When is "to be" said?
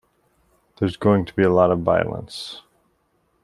1.25-1.43